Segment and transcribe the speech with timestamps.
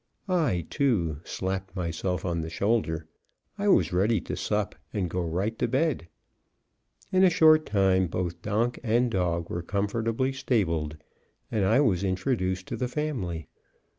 [0.27, 3.05] I, too, slapped myself on the shoulder;
[3.59, 6.07] I was ready to sup and go right to bed.
[7.11, 10.97] In a short time both donk and dog were comfortably stabled,
[11.51, 13.45] and I was introduced to the family.